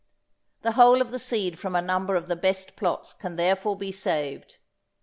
[0.63, 3.91] The whole of the seed from a number of the best plots can therefore be
[3.91, 4.57] saved.